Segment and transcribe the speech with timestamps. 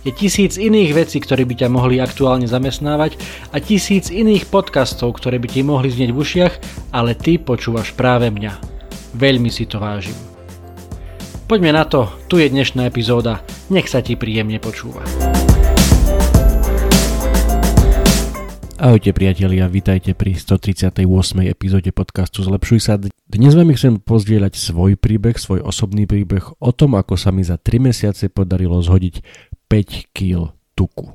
[0.00, 3.20] Je tisíc iných vecí, ktoré by ťa mohli aktuálne zamestnávať
[3.52, 6.54] a tisíc iných podcastov, ktoré by ti mohli znieť v ušiach,
[6.96, 8.56] ale ty počúvaš práve mňa.
[9.12, 10.16] Veľmi si to vážim.
[11.44, 15.04] Poďme na to, tu je dnešná epizóda, nech sa ti príjemne počúva.
[18.80, 21.04] Ahojte priatelia, vítajte pri 138.
[21.44, 22.96] epizóde podcastu Zlepšuj sa.
[23.28, 27.60] Dnes vám chcem pozdieľať svoj príbeh, svoj osobný príbeh o tom, ako sa mi za
[27.60, 29.20] 3 mesiace podarilo zhodiť
[29.70, 31.06] 5 kg tuku.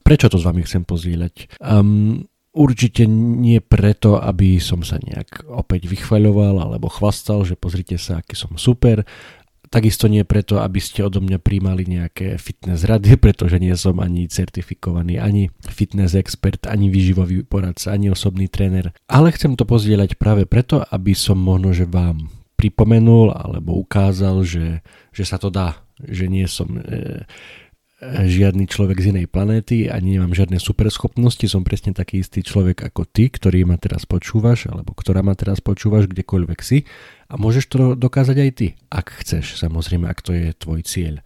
[0.00, 1.60] Prečo to s vami chcem pozdieľať?
[1.60, 2.24] Um,
[2.56, 8.32] určite nie preto, aby som sa nejak opäť vychvaľoval alebo chvastal, že pozrite sa, aký
[8.32, 9.04] som super.
[9.66, 14.24] Takisto nie preto, aby ste odo mňa príjmali nejaké fitness rady, pretože nie som ani
[14.24, 18.96] certifikovaný, ani fitness expert, ani výživový poradca, ani osobný tréner.
[19.10, 24.80] Ale chcem to pozdieľať práve preto, aby som možno, že vám pripomenul alebo ukázal, že,
[25.12, 26.80] že sa to dá, že nie som...
[26.80, 27.26] E,
[28.04, 33.08] žiadny človek z inej planéty, ani nemám žiadne superschopnosti, som presne taký istý človek ako
[33.08, 36.84] ty, ktorý ma teraz počúvaš, alebo ktorá ma teraz počúvaš kdekoľvek si
[37.32, 41.24] a môžeš to dokázať aj ty, ak chceš, samozrejme, ak to je tvoj cieľ.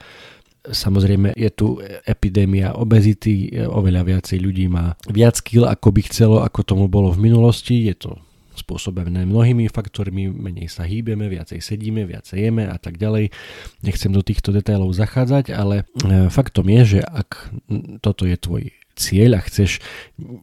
[0.61, 6.63] Samozrejme je tu epidémia obezity, oveľa viacej ľudí má viac kil, ako by chcelo, ako
[6.63, 8.11] tomu bolo v minulosti, je to
[8.55, 13.31] spôsobené mnohými faktormi, menej sa hýbeme, viacej sedíme, viacej jeme a tak ďalej.
[13.87, 17.53] Nechcem do týchto detailov zachádzať, ale e, faktom je, že ak
[18.03, 18.62] toto je tvoj
[19.01, 19.81] cieľ a chceš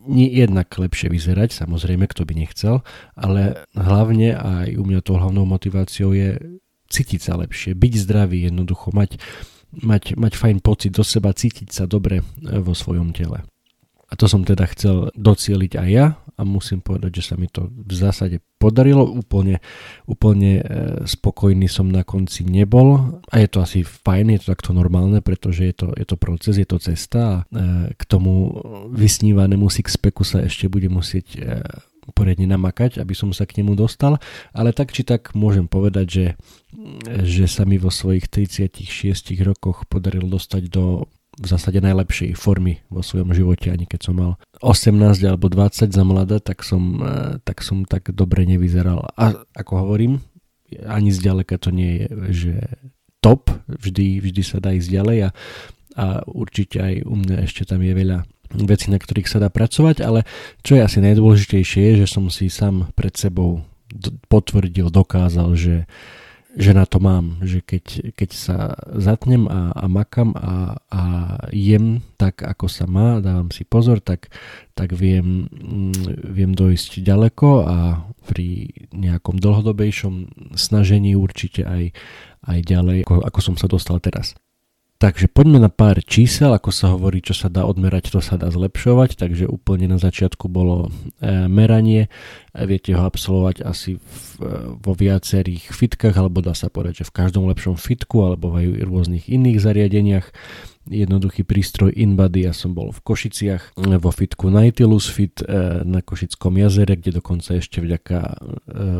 [0.09, 2.81] nie jednak lepšie vyzerať, samozrejme, kto by nechcel,
[3.13, 6.41] ale hlavne aj u mňa tou hlavnou motiváciou je
[6.89, 9.19] cítiť sa lepšie, byť zdravý, jednoducho mať,
[9.83, 12.25] mať, mať fajn pocit do seba, cítiť sa dobre e,
[12.63, 13.43] vo svojom tele.
[14.07, 17.67] A to som teda chcel docieliť aj ja a musím povedať, že sa mi to
[17.67, 19.03] v zásade podarilo.
[19.03, 19.59] Úplne,
[20.07, 20.63] úplne e,
[21.03, 25.67] spokojný som na konci nebol a je to asi fajn, je to takto normálne, pretože
[25.67, 27.41] je to, je to proces, je to cesta a e,
[27.97, 28.55] k tomu
[28.95, 31.39] vysnívanému sixpacku sa ešte bude musieť e,
[32.15, 34.21] poriadne namakať, aby som sa k nemu dostal,
[34.55, 36.27] ale tak či tak môžem povedať, že,
[37.27, 43.05] že sa mi vo svojich 36 rokoch podarilo dostať do v zásade najlepšej formy vo
[43.05, 44.31] svojom živote, ani keď som mal
[44.65, 46.97] 18 alebo 20 za mladé, tak som,
[47.45, 49.05] tak som tak dobre nevyzeral.
[49.13, 50.25] A ako hovorím,
[50.83, 52.53] ani zďaleka to nie je, že
[53.21, 55.29] top, vždy, vždy sa dá ísť ďalej a,
[55.97, 58.25] a určite aj u mňa ešte tam je veľa
[58.65, 60.23] vecí, na ktorých sa dá pracovať, ale
[60.63, 63.61] čo je asi najdôležitejšie je, že som si sám pred sebou
[64.27, 65.75] potvrdil, dokázal, že
[66.57, 68.57] že na to mám, že keď, keď sa
[68.97, 71.03] zatnem a, a makam a, a
[71.53, 74.33] jem tak, ako sa má, dávam si pozor, tak,
[74.73, 77.77] tak viem, mm, viem dojsť ďaleko a
[78.25, 80.13] pri nejakom dlhodobejšom
[80.57, 81.93] snažení určite aj,
[82.49, 84.33] aj ďalej, ako, ako som sa dostal teraz.
[84.97, 88.49] Takže poďme na pár čísel, ako sa hovorí, čo sa dá odmerať, to sa dá
[88.49, 89.13] zlepšovať.
[89.13, 90.89] Takže úplne na začiatku bolo
[91.21, 92.09] e, meranie,
[92.57, 97.15] viete ho absolvovať asi v, e, vo viacerých fitkách, alebo dá sa povedať, že v
[97.23, 100.27] každom lepšom fitku, alebo aj v rôznych iných zariadeniach.
[100.87, 106.01] Jednoduchý prístroj InBody, ja som bol v Košiciach e, vo fitku Nautilus Fit e, na
[106.01, 108.33] Košickom jazere, kde dokonca ešte vďaka e,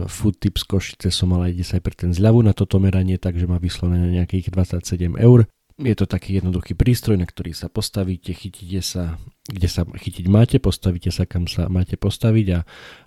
[0.06, 4.54] Food Tips Košice som mal aj 10% zľavu na toto meranie, takže má vyslovené nejakých
[4.54, 5.50] 27 eur.
[5.78, 10.58] Je to taký jednoduchý prístroj, na ktorý sa postavíte, chytíte sa, kde sa chytiť máte,
[10.58, 12.60] postavíte sa, kam sa máte postaviť a,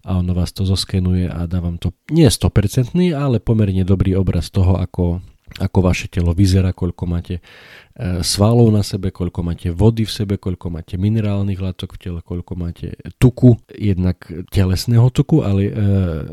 [0.07, 4.55] a ono vás to zoskenuje a dá vám to nie 100%, ale pomerne dobrý obraz
[4.55, 5.19] toho, ako,
[5.59, 10.39] ako vaše telo vyzerá, koľko máte e, svalov na sebe, koľko máte vody v sebe,
[10.39, 15.73] koľko máte minerálnych látok v tele, koľko máte tuku, jednak telesného tuku, ale e,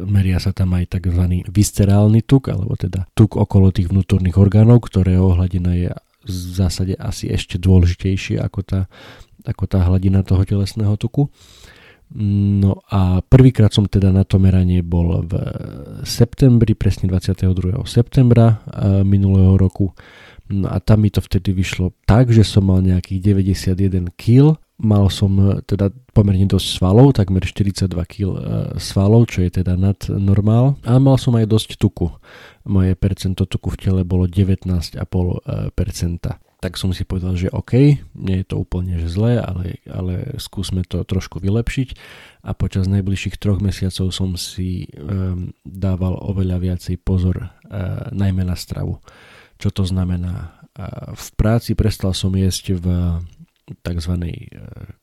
[0.05, 1.49] meria sa tam aj tzv.
[1.49, 5.89] viscerálny tuk, alebo teda tuk okolo tých vnútorných orgánov, ktorého hladina je
[6.27, 8.79] v zásade asi ešte dôležitejšie ako tá,
[9.47, 11.31] ako tá hladina toho telesného tuku.
[12.15, 15.33] No a prvýkrát som teda na to meranie bol v
[16.07, 17.83] septembri, presne 22.
[17.83, 19.91] septembra eh, minulého roku.
[20.47, 23.43] No a tam mi to vtedy vyšlo tak, že som mal nejakých
[23.75, 28.37] 91 kg Mal som e, teda pomerne dosť svalov, takmer 42 kg e,
[28.77, 30.77] svalov, čo je teda nad normál.
[30.85, 32.13] A mal som aj dosť tuku.
[32.61, 35.01] Moje percento tuku v tele bolo 19,5%.
[36.61, 37.73] tak som si povedal, že OK,
[38.21, 41.97] nie je to úplne že zlé, ale, ale skúsme to trošku vylepšiť
[42.45, 47.49] a počas najbližších troch mesiacov som si um, dával oveľa viacej pozor uh,
[48.09, 49.01] najmä na stravu.
[49.61, 50.57] Čo to znamená?
[50.73, 52.85] Uh, v práci prestal som jesť v
[53.67, 54.13] tzv.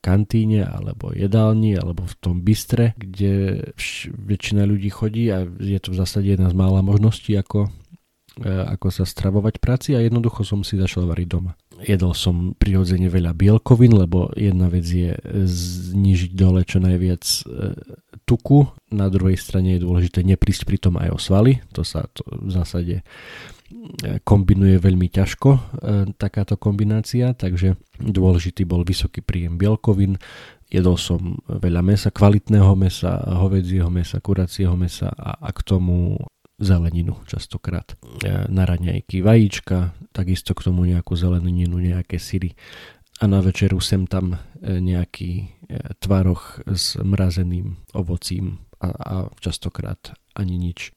[0.01, 3.61] kantíne alebo jedálni alebo v tom bystre, kde
[4.09, 7.69] väčšina ľudí chodí a je to v zásade jedna z mála možností, ako
[8.35, 11.55] E, ako sa stravovať práci a jednoducho som si začal variť doma.
[11.79, 15.15] Jedol som prirodzene veľa bielkovín, lebo jedna vec je
[15.47, 17.39] znižiť dole čo najviac e,
[18.27, 22.27] tuku, na druhej strane je dôležité neprísť pri tom aj o svaly, to sa to
[22.27, 23.03] v zásade e,
[24.21, 25.49] kombinuje veľmi ťažko
[26.21, 30.21] takáto kombinácia, takže dôležitý bol vysoký príjem bielkovín,
[30.69, 36.17] jedol som veľa mesa, kvalitného mesa, hovedzieho mesa, kuracieho mesa a, a k tomu
[36.55, 37.93] zeleninu častokrát.
[38.23, 42.55] E, na raňajky vajíčka, takisto k tomu nejakú zeleninu, nejaké syry
[43.19, 44.37] a na večeru sem tam e,
[44.79, 45.45] nejaký e,
[45.99, 50.95] tvaroch s mrazeným ovocím a, a častokrát ani nič.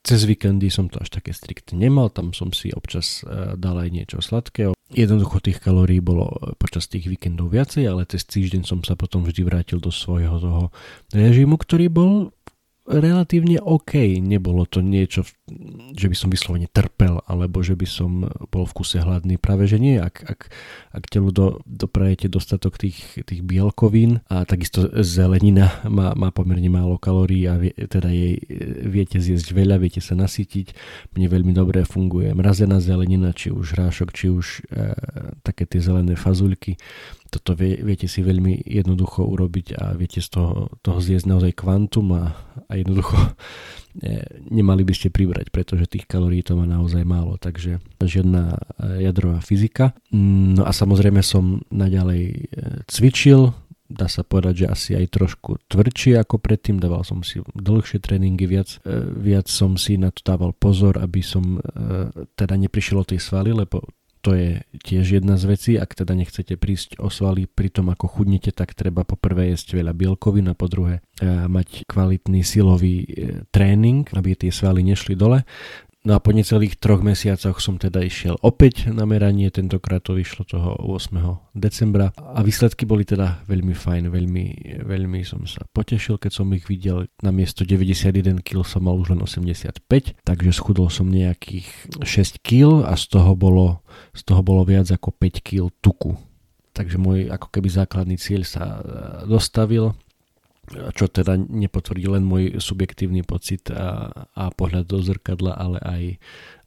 [0.00, 3.20] Cez víkendy som to až také striktne nemal, tam som si občas
[3.60, 4.72] dal aj niečo sladkého.
[4.90, 9.46] Jednoducho tých kalórií bolo počas tých víkendov viacej, ale cez týždeň som sa potom vždy
[9.46, 10.62] vrátil do svojho toho
[11.14, 12.34] režimu, ktorý bol
[12.88, 14.20] relatívne OK.
[14.20, 15.26] Nebolo to niečo,
[15.94, 19.36] že by som vyslovene trpel, alebo že by som bol v kuse hladný.
[19.36, 20.00] Práve že nie.
[20.00, 20.48] Ak, ak,
[20.96, 26.96] ak telu do, doprajete dostatok tých, tých bielkovín a takisto zelenina má, má pomerne málo
[26.96, 28.40] kalórií a vie, teda jej
[28.86, 30.72] viete zjesť veľa, viete sa nasytiť.
[31.14, 34.94] Mne veľmi dobre funguje mrazená zelenina, či už hrášok, či už e,
[35.44, 36.80] také tie zelené fazulky
[37.30, 42.10] toto vie, viete si veľmi jednoducho urobiť a viete z toho, toho zjesť naozaj kvantum
[42.18, 42.34] a,
[42.70, 43.18] a jednoducho
[44.06, 49.10] e, nemali by ste pribrať, pretože tých kalórií to má naozaj málo, takže žiadna e,
[49.10, 49.92] jadrová fyzika.
[50.14, 52.36] No a samozrejme som naďalej e,
[52.86, 53.50] cvičil,
[53.90, 58.46] dá sa povedať, že asi aj trošku tvrdšie ako predtým, dával som si dlhšie tréningy,
[58.46, 58.78] viac,
[59.18, 61.58] viac som si na to dával pozor, aby som
[62.38, 63.82] teda neprišiel o tej svaly, lebo
[64.20, 68.06] to je tiež jedna z vecí, ak teda nechcete prísť o svaly pri tom, ako
[68.20, 73.06] chudnete, tak treba poprvé jesť veľa bielkovín a po druhé e, mať kvalitný silový e,
[73.48, 75.48] tréning, aby tie svaly nešli dole.
[76.00, 80.48] No a po necelých troch mesiacoch som teda išiel opäť na meranie, tentokrát to vyšlo
[80.48, 81.12] toho 8.
[81.52, 84.44] decembra a výsledky boli teda veľmi fajn, veľmi,
[84.80, 87.04] veľmi som sa potešil, keď som ich videl.
[87.20, 89.84] Na miesto 91 kg som mal už len 85,
[90.24, 91.68] takže schudol som nejakých
[92.00, 93.84] 6 kg a z toho bolo,
[94.16, 96.16] z toho bolo viac ako 5 kg tuku.
[96.72, 98.80] Takže môj ako keby základný cieľ sa
[99.28, 99.92] dostavil
[100.70, 106.04] čo teda nepotvrdí len môj subjektívny pocit a, a pohľad do zrkadla, ale aj,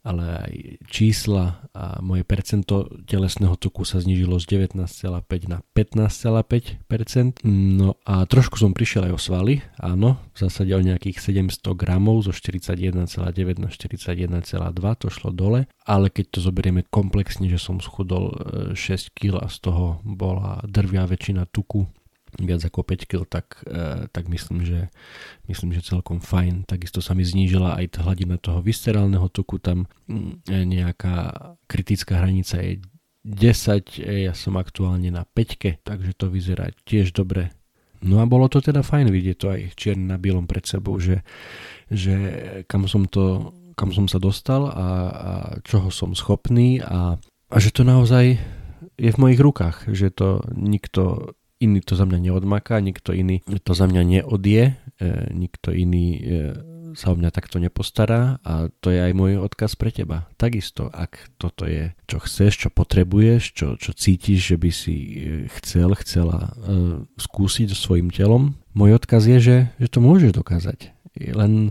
[0.04, 0.54] ale aj
[0.92, 5.08] čísla a moje percento telesného tuku sa znížilo z 19,5
[5.48, 7.40] na 15,5%.
[7.48, 12.28] No a trošku som prišiel aj o svaly, áno, v zásade o nejakých 700 gramov
[12.28, 13.08] zo 41,9
[13.56, 18.36] na 41,2 to šlo dole, ale keď to zoberieme komplexne, že som schudol
[18.76, 21.88] 6 e, kg a z toho bola drvia väčšina tuku,
[22.40, 24.90] viac ako 5 kg, tak, e, tak myslím, že,
[25.46, 26.66] myslím, že celkom fajn.
[26.66, 31.32] Takisto sa mi znížila aj tá hladina toho viscerálneho tuku, tam mm, e, nejaká
[31.70, 32.82] kritická hranica je
[33.24, 37.54] 10, e, ja som aktuálne na 5, takže to vyzerá tiež dobre.
[38.04, 41.24] No a bolo to teda fajn vidieť to aj čierne na bielom pred sebou, že,
[41.88, 42.14] že
[42.68, 45.32] kam som to kam som sa dostal a, a
[45.66, 47.18] čoho som schopný a,
[47.50, 48.38] a že to naozaj
[48.94, 53.72] je v mojich rukách, že to nikto iný to za mňa neodmaká, nikto iný to
[53.72, 56.20] za mňa neodie, e, nikto iný e,
[56.94, 60.30] sa o mňa takto nepostará a to je aj môj odkaz pre teba.
[60.38, 65.10] Takisto, ak toto je, čo chceš, čo potrebuješ, čo, čo cítiš, že by si e,
[65.58, 66.54] chcel, chcela
[67.18, 70.94] skúsiť so svojím telom, môj odkaz je, že, že to môžeš dokázať.
[71.14, 71.70] Len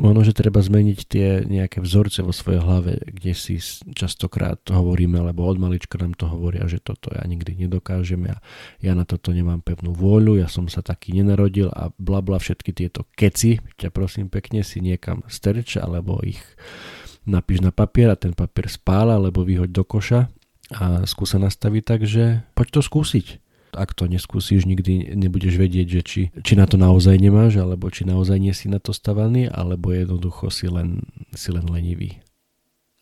[0.00, 3.60] možno, že treba zmeniť tie nejaké vzorce vo svojej hlave, kde si
[3.92, 8.40] častokrát to hovoríme, alebo od malička nám to hovoria, že toto ja nikdy nedokážem, ja,
[8.80, 12.72] ja na toto nemám pevnú vôľu, ja som sa taký nenarodil a bla bla všetky
[12.72, 16.40] tieto keci, ťa prosím pekne si niekam strč, alebo ich
[17.28, 20.32] napíš na papier a ten papier spála, alebo vyhoď do koša
[20.72, 23.41] a skúsa nastaviť tak, že poď to skúsiť
[23.72, 28.04] ak to neskúsiš, nikdy nebudeš vedieť, že či, či na to naozaj nemáš, alebo či
[28.04, 32.20] naozaj nie si na to stavaný, alebo jednoducho si len, si len lenivý.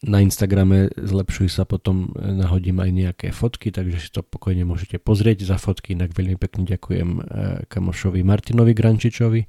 [0.00, 5.44] Na Instagrame zlepšuj sa potom nahodím aj nejaké fotky, takže si to pokojne môžete pozrieť
[5.44, 5.92] za fotky.
[5.92, 7.22] Inak veľmi pekne ďakujem eh,
[7.68, 9.44] kamošovi Martinovi Grančičovi.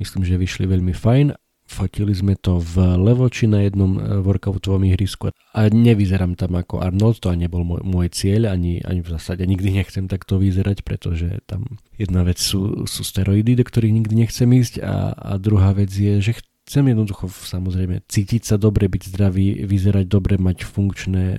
[0.00, 1.36] Myslím, že vyšli veľmi fajn.
[1.70, 7.22] Fotili sme to v Levoči na jednom e, workoutovom ihrisku a nevyzerám tam ako Arnold,
[7.22, 11.38] to ani nebol môj, môj cieľ, ani, ani v zásade nikdy nechcem takto vyzerať, pretože
[11.46, 15.94] tam jedna vec sú, sú steroidy, do ktorých nikdy nechcem ísť a, a druhá vec
[15.94, 21.38] je, že chcem jednoducho samozrejme cítiť sa dobre, byť zdravý, vyzerať dobre, mať funkčné, e,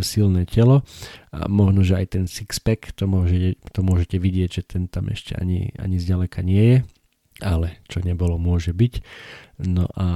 [0.00, 0.88] silné telo
[1.36, 5.36] a možno, že aj ten six-pack, to, môže, to môžete vidieť, že ten tam ešte
[5.36, 6.78] ani, ani zďaleka nie je,
[7.40, 8.94] ale čo nebolo, môže byť.
[9.66, 10.06] No a,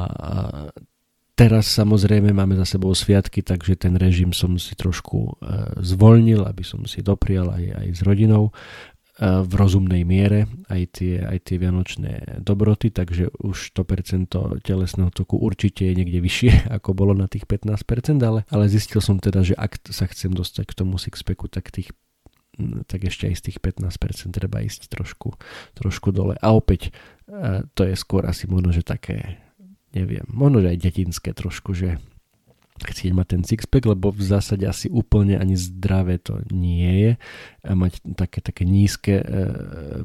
[1.41, 5.33] teraz samozrejme máme za sebou sviatky, takže ten režim som si trošku e,
[5.81, 8.53] zvolnil, aby som si doprial aj, aj s rodinou e,
[9.25, 15.41] v rozumnej miere aj tie, aj tie vianočné dobroty, takže už to percento telesného toku
[15.41, 19.57] určite je niekde vyššie, ako bolo na tých 15%, ale, ale zistil som teda, že
[19.57, 21.97] ak sa chcem dostať k tomu sixpacku, tak tých
[22.87, 25.37] tak ešte aj z tých 15% treba ísť trošku,
[25.79, 26.39] trošku dole.
[26.41, 26.93] A opäť
[27.75, 29.39] to je skôr asi možno, že také,
[29.95, 32.03] neviem, možno, že aj detinské trošku, že
[32.85, 37.13] chcieť mať ten sixpack, lebo v zásade asi úplne ani zdravé to nie je
[37.67, 39.25] mať také, také nízke e,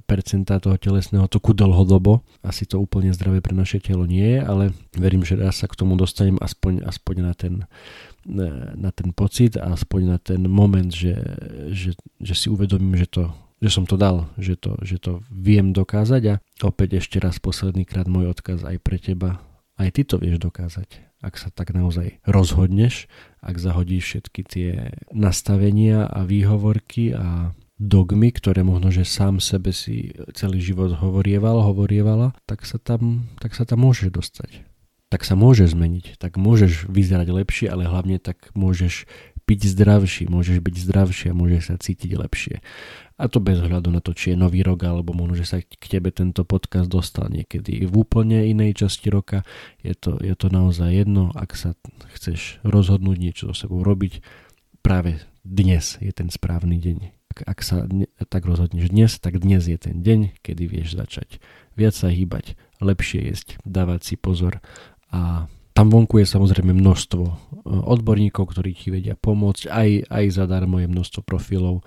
[0.04, 2.24] percentá toho telesného toku dlhodobo.
[2.44, 4.64] Asi to úplne zdravé pre naše telo nie je, ale
[4.96, 7.54] verím, že raz sa k tomu dostanem aspoň, aspoň na ten
[8.28, 11.16] e, na ten pocit a aspoň na ten moment, že,
[11.72, 13.24] že, že si uvedomím, že to
[13.64, 17.88] že som to dal, že to, že to viem dokázať a opäť ešte raz posledný
[17.88, 19.40] krát môj odkaz aj pre teba,
[19.80, 21.05] aj ty to vieš dokázať.
[21.24, 23.08] Ak sa tak naozaj rozhodneš,
[23.40, 24.72] ak zahodíš všetky tie
[25.16, 32.36] nastavenia a výhovorky a dogmy, ktoré možno, že sám sebe si celý život hovorieval, hovorievala,
[32.48, 34.64] tak sa tam, tak sa tam môžeš dostať.
[35.12, 39.08] Tak sa môže zmeniť, tak môžeš vyzerať lepšie, ale hlavne tak môžeš
[39.46, 42.56] byť zdravší, môžeš byť zdravší a môžeš sa cítiť lepšie.
[43.16, 45.86] A to bez hľadu na to, či je nový rok, alebo možno, že sa k
[45.88, 49.48] tebe tento podcast dostal niekedy v úplne inej časti roka.
[49.86, 51.78] Je to, je to naozaj jedno, ak sa
[52.18, 54.20] chceš rozhodnúť niečo so sebou robiť,
[54.84, 56.98] práve dnes je ten správny deň.
[57.32, 61.40] Ak, ak sa ne, tak rozhodneš dnes, tak dnes je ten deň, kedy vieš začať
[61.76, 64.64] viac sa hýbať, lepšie jesť, dávať si pozor
[65.12, 67.34] a tam vonku je samozrejme množstvo e,
[67.68, 71.84] odborníkov, ktorí ti vedia pomôcť, aj, aj zadarmo je množstvo profilov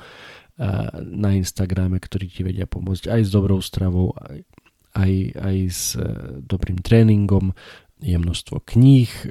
[0.98, 4.10] na Instagrame, ktorí ti vedia pomôcť aj s dobrou stravou,
[4.98, 6.02] aj, aj, s e,
[6.42, 7.54] dobrým tréningom,
[7.98, 9.26] je množstvo kníh, e,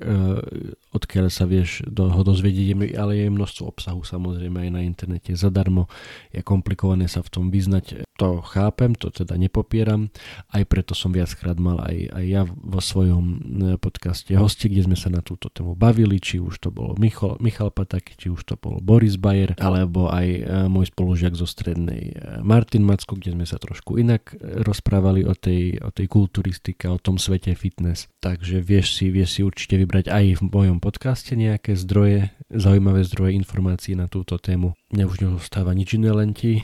[0.91, 5.87] odkiaľ sa vieš do, ho dozvedieť, ale je množstvo obsahu samozrejme aj na internete zadarmo.
[6.35, 10.09] Je komplikované sa v tom vyznať, to chápem, to teda nepopieram,
[10.51, 13.35] aj preto som viackrát mal aj, aj ja vo svojom e,
[13.77, 17.69] podcaste hosti, kde sme sa na túto tému bavili, či už to bolo Michal, Michal
[17.69, 22.81] Patak, či už to bol Boris Bayer, alebo aj e, môj spolužiak zo strednej Martin
[22.81, 27.53] Macko, kde sme sa trošku inak rozprávali o tej, o tej kulturistike, o tom svete
[27.53, 28.09] fitness.
[28.17, 33.37] Takže vieš si, vieš si určite vybrať aj v mojom podcaste nejaké zdroje, zaujímavé zdroje
[33.37, 34.73] informácií na túto tému.
[34.89, 36.63] Mňa už neostáva nič iné, len ti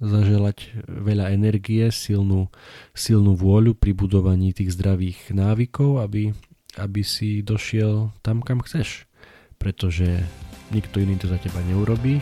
[0.00, 2.52] zaželať veľa energie, silnú,
[2.92, 6.36] silnú vôľu pri budovaní tých zdravých návykov, aby,
[6.76, 9.08] aby si došiel tam, kam chceš.
[9.56, 10.20] Pretože
[10.68, 12.20] nikto iný to za teba neurobí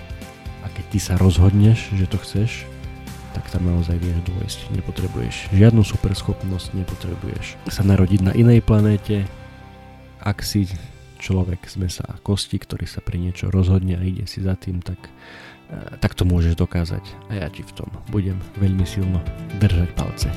[0.63, 2.65] a keď ty sa rozhodneš, že to chceš,
[3.35, 4.59] tak tam naozaj vieš dôjsť.
[4.79, 9.27] Nepotrebuješ žiadnu superschopnosť, nepotrebuješ sa narodiť na inej planéte.
[10.23, 10.71] Ak si
[11.19, 14.81] človek z mesa a kosti, ktorý sa pre niečo rozhodne a ide si za tým,
[14.81, 14.97] tak,
[16.01, 17.05] tak to môžeš dokázať.
[17.31, 19.21] A ja ti v tom budem veľmi silno
[19.59, 20.29] držať palce.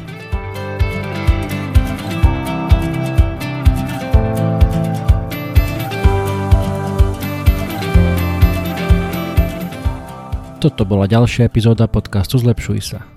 [10.58, 13.17] Toto bola ďalšia epizóda podcastu Zlepšuj sa.